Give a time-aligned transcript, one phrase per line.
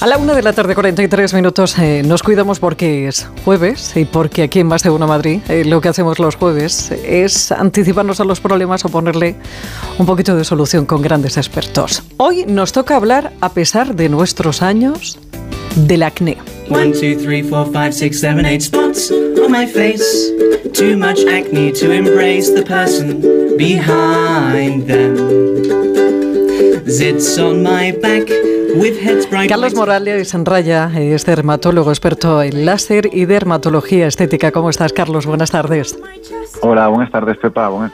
[0.00, 4.06] A la una de la tarde, 43 minutos, eh, nos cuidamos porque es jueves y
[4.06, 8.24] porque aquí en Más de Madrid eh, lo que hacemos los jueves es anticiparnos a
[8.24, 9.36] los problemas o ponerle
[9.98, 12.02] un poquito de solución con grandes expertos.
[12.16, 15.18] Hoy nos toca hablar, a pesar de nuestros años,
[15.76, 16.38] del acné.
[16.70, 20.32] One, two, three, four, five, six, seven, eight spots on my face.
[20.72, 23.20] Too much acne to embrace the person
[23.58, 25.14] behind them.
[26.86, 28.59] Zits on my back.
[29.48, 34.52] Carlos Morales Raya es dermatólogo experto en láser y dermatología estética.
[34.52, 35.26] ¿Cómo estás, Carlos?
[35.26, 35.98] Buenas tardes.
[36.62, 37.90] Hola, buenas tardes, Pepa.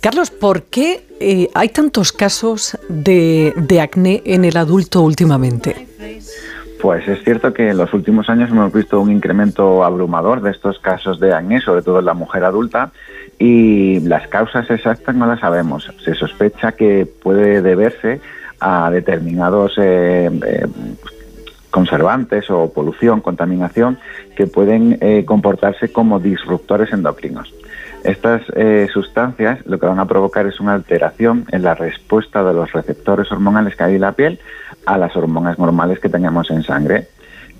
[0.00, 3.52] Carlos, ¿por qué eh, hay tantos casos de,
[3.82, 5.86] acné en el adulto últimamente?
[6.80, 10.78] Pues es cierto que en los últimos años hemos visto un incremento abrumador de estos
[10.78, 12.92] casos de acné, sobre todo en la mujer adulta,
[13.38, 15.92] y las causas exactas no las sabemos.
[16.04, 18.20] Se sospecha que puede deberse
[18.60, 20.66] a determinados eh, eh,
[21.70, 23.98] conservantes o polución, contaminación,
[24.36, 27.52] que pueden eh, comportarse como disruptores endocrinos.
[28.04, 28.42] Estas
[28.92, 33.30] sustancias lo que van a provocar es una alteración en la respuesta de los receptores
[33.32, 34.38] hormonales que hay en la piel
[34.86, 37.08] a las hormonas normales que tenemos en sangre.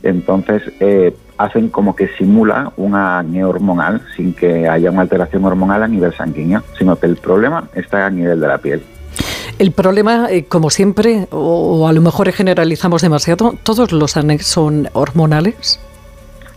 [0.04, 0.62] Entonces,
[1.38, 6.14] hacen como que simula una acné hormonal sin que haya una alteración hormonal a nivel
[6.14, 8.80] sanguíneo, sino que el problema está a nivel de la piel.
[9.58, 14.88] El problema, eh, como siempre, o, a lo mejor generalizamos demasiado, ¿todos los acné son
[14.92, 15.80] hormonales?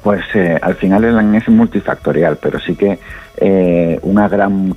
[0.03, 2.99] Pues eh, al final el acné es multifactorial, pero sí que
[3.37, 4.75] eh, una gran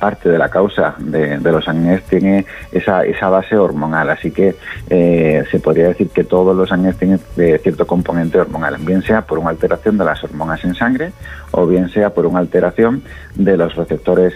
[0.00, 4.56] parte de la causa de, los acné tiene esa, esa base hormonal, así que
[4.88, 7.20] se podría decir que todos los acné tienen
[7.62, 11.12] cierto componente hormonal, bien sea por una alteración de las hormonas en sangre
[11.52, 13.04] o bien sea por una alteración
[13.36, 14.34] de los receptores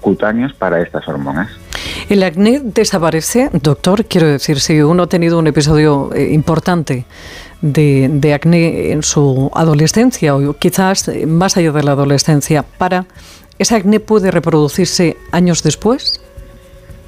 [0.00, 1.59] cutáneos para estas hormonas.
[2.10, 4.04] ¿El acné desaparece, doctor?
[4.04, 7.06] Quiero decir, si uno ha tenido un episodio importante
[7.62, 13.06] de, acné en su adolescencia o quizás más allá de la adolescencia, para
[13.60, 16.20] ¿Ese acné puede reproducirse años después?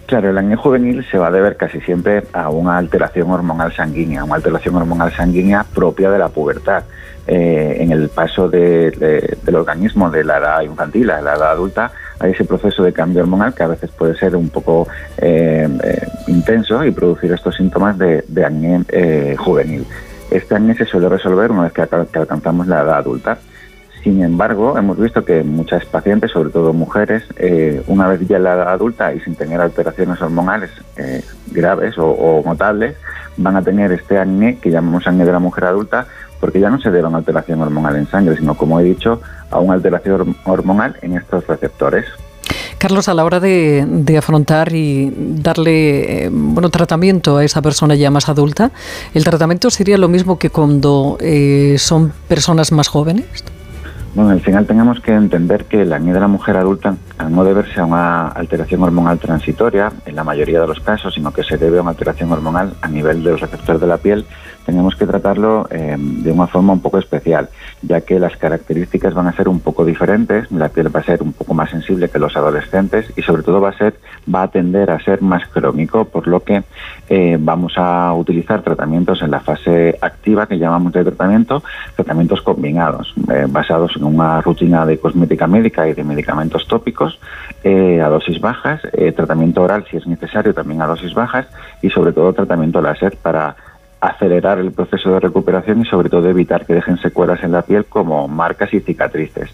[0.06, 4.22] Claro, el acné juvenil se va a deber casi siempre a una alteración hormonal sanguínea,
[4.22, 6.84] una alteración hormonal sanguínea propia de la pubertad.
[7.26, 11.90] Eh, en el paso del organismo de la edad infantil a la edad adulta
[12.22, 14.88] hay ese proceso de cambio hormonal que a veces puede ser un poco
[15.18, 19.86] eh, eh, intenso y producir estos síntomas de, acné juvenil.
[20.30, 23.38] Este acné se suele resolver una vez que alcanzamos la edad adulta.
[24.02, 28.44] Sin embargo, hemos visto que muchas pacientes, sobre todo mujeres, eh, una vez ya en
[28.44, 31.22] la edad adulta y sin tener alteraciones hormonales eh,
[31.52, 32.96] graves o, notables,
[33.36, 36.08] van a tener este acné que llamamos acné de la mujer adulta,
[36.42, 39.22] porque ya no se debe a una alteración hormonal en sangre, sino, como he dicho,
[39.48, 42.04] a una alteración hormonal en estos receptores.
[42.78, 48.10] Carlos, a la hora de, afrontar y darle eh, bueno, tratamiento a esa persona ya
[48.10, 48.72] más adulta,
[49.14, 51.16] ¿el tratamiento sería lo mismo que cuando
[51.76, 53.44] son personas más jóvenes?
[54.16, 57.44] Bueno, al final tenemos que entender que la acné de la mujer adulta, al no
[57.44, 61.56] deberse a una alteración hormonal transitoria, en la mayoría de los casos, sino que se
[61.56, 64.26] debe a una alteración hormonal a nivel del receptor de la piel,
[64.64, 67.48] tenemos que tratarlo eh, de una forma un poco especial,
[67.82, 71.22] ya que las características van a ser un poco diferentes, la piel va a ser
[71.22, 73.94] un poco más sensible que los adolescentes y sobre todo va a ser,
[74.32, 76.62] va a tender a ser más crónico, por lo que
[77.08, 81.62] eh, vamos a utilizar tratamientos en la fase activa que llamamos de tratamiento,
[81.96, 87.11] tratamientos combinados, eh, basados en una rutina de cosmética médica y de medicamentos tópicos
[87.64, 88.80] a dosis bajas,
[89.14, 91.46] tratamiento oral si es necesario también a dosis bajas
[91.80, 93.56] y sobre todo tratamiento láser para
[94.00, 97.84] acelerar el proceso de recuperación y sobre todo evitar que dejen secuelas en la piel
[97.84, 99.50] como marcas y cicatrices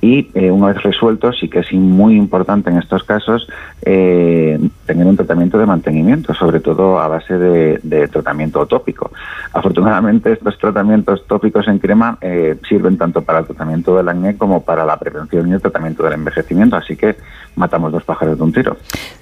[0.00, 3.48] y eh, una vez resuelto sí que es muy importante en estos casos
[3.82, 9.10] eh, tener un tratamiento de mantenimiento, sobre todo a base de, tratamiento tópico.
[9.52, 14.62] Afortunadamente estos tratamientos tópicos en crema eh, sirven tanto para el tratamiento del acné como
[14.62, 17.16] para la prevención y el tratamiento del envejecimiento, así que
[17.56, 18.76] matamos dos pájaros de un tiro.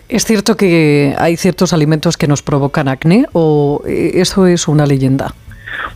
[0.08, 5.34] ¿Es cierto que hay ciertos alimentos que nos provocan acné o eso es una leyenda?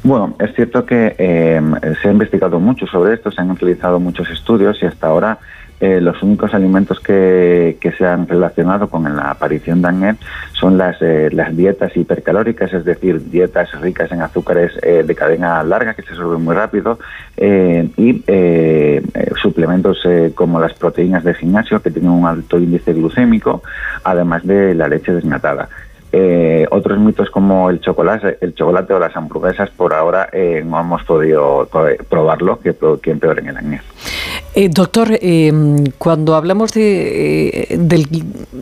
[0.02, 1.60] Bueno, es cierto que eh,
[2.00, 5.38] se ha investigado mucho sobre esto, se han utilizado muchos estudios y hasta ahora
[5.80, 10.16] eh, los únicos alimentos que, que, se han relacionado con la aparición de acné
[10.52, 15.94] son las, eh, las dietas hipercalóricas, es decir, dietas ricas en azúcares de cadena larga
[15.94, 16.98] que se suben muy rápido
[17.36, 18.24] y
[19.40, 20.02] suplementos
[20.34, 23.62] como las proteínas de gimnasio que tienen un alto índice glucémico,
[24.02, 25.68] además de la leche desnatada.
[26.10, 30.80] Eh, otros mitos como el chocolate, el chocolate o las hamburguesas por ahora eh, no
[30.80, 31.68] hemos podido
[32.08, 33.82] probarlo que, que empeoren el acné.
[34.54, 35.18] Eh, doctor,
[35.98, 38.06] cuando hablamos de, del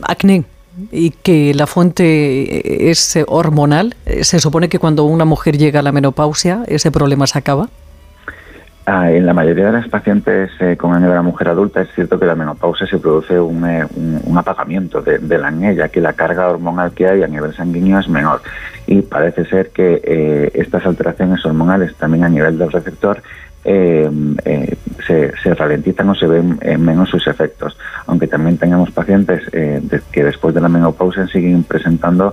[0.03, 0.45] acné
[0.91, 5.93] y que la fuente es hormonal, ¿se supone que cuando una mujer llega a la
[5.93, 7.69] menopausia ese problema se acaba?
[8.88, 11.88] Ah, en la mayoría de las pacientes eh, con acné de la mujer adulta es
[11.93, 13.85] cierto que la menopausia se produce un, eh,
[14.37, 18.09] apagamiento de, la acné, ya que la carga hormonal que hay a nivel sanguíneo es
[18.09, 18.43] menor.
[18.87, 23.21] Y parece ser que eh, estas alteraciones hormonales también a nivel del receptor
[23.65, 27.77] se, se, ralentizan o se ven menos sus efectos.
[28.06, 32.33] Aunque también tengamos pacientes que después de la menopausia siguen presentando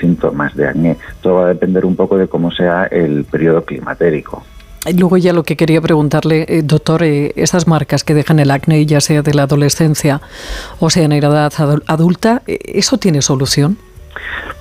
[0.00, 0.96] síntomas de acné.
[1.20, 4.42] Todo va a depender un poco de cómo sea el periodo climatérico.
[4.90, 8.84] Luego ya lo que quería preguntarle, eh, doctor, eh, esas marcas que dejan el acné,
[8.84, 10.20] ya sea de la adolescencia
[10.80, 11.52] o sea en edad
[11.86, 13.78] adulta, eh, ¿eso tiene solución?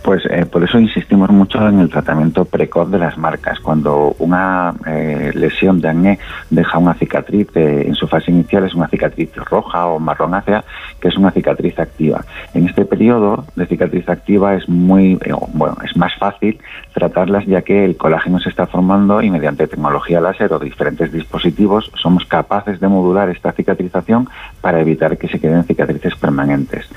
[0.03, 3.59] Pues eh, por eso insistimos mucho en el tratamiento precoz de las marcas.
[3.59, 6.19] Cuando una eh, lesión de acné
[6.49, 10.63] deja una cicatriz, eh, en su fase inicial es una cicatriz roja o marronácea,
[10.99, 12.25] que es una cicatriz activa.
[12.53, 15.19] En este periodo de cicatriz activa es muy,
[15.53, 16.59] bueno, es más fácil
[16.93, 21.91] tratarlas ya que el colágeno se está formando y mediante tecnología láser o diferentes dispositivos
[21.95, 24.27] somos capaces de modular esta cicatrización
[24.61, 26.87] para evitar que se queden cicatrices permanentes.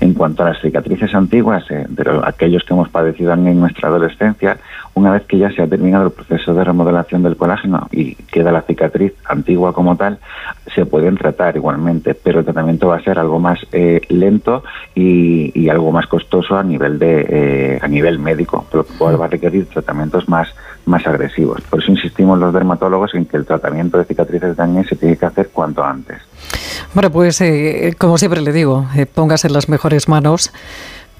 [0.00, 1.64] En cuanto a las cicatrices antiguas,
[1.94, 4.58] de aquellos que hemos padecido en nuestra adolescencia,
[4.94, 8.52] una vez que ya se ha terminado el proceso de remodelación del colágeno y queda
[8.52, 10.18] la cicatriz antigua como tal,
[10.74, 14.62] se pueden tratar igualmente, pero el tratamiento va a ser algo más eh, lento
[14.94, 19.24] y, algo más costoso a nivel de eh, a nivel médico, por lo cual va
[19.24, 20.54] a requerir tratamientos más
[20.86, 21.62] más agresivos.
[21.62, 25.24] Por eso insistimos los dermatólogos en que el tratamiento de cicatrices acné se tiene que
[25.26, 26.18] hacer cuanto antes.
[26.92, 30.52] Bueno, pues eh, como siempre le digo, póngase en las mejores manos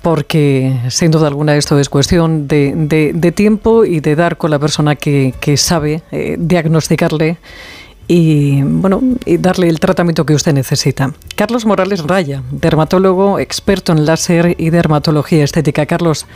[0.05, 4.97] porque sin duda alguna esto es cuestión de, tiempo y de dar con la persona
[4.97, 7.39] que, sabe eh, diagnosticarle
[8.07, 11.13] y bueno y darle el tratamiento que usted necesita.
[11.37, 15.87] Carlos Morales Raya, dermatólogo, experto en láser y dermatología estética.
[15.87, 16.27] Carlos,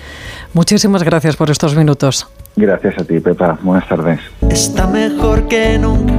[0.54, 2.26] muchísimas gracias por estos minutos.
[2.56, 3.58] Gracias a ti, Pepa.
[3.60, 4.18] Buenas tardes.
[4.48, 6.14] Está mejor que nunca,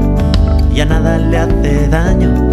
[0.71, 2.47] ya nada le hace daño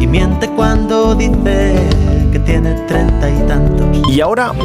[0.00, 4.10] y miente cuando dice que tiene treinta y tantos.
[4.10, 4.62] Y ahora una